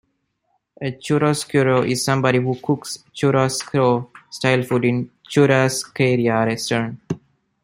[0.81, 6.99] A "churrasqueiro" is somebody who cooks "churrasco" style food in a "churrascaria" restaurant.